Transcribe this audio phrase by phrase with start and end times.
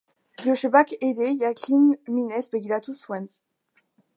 [0.45, 3.33] Josebak ere jakin-minez begiratu zuen.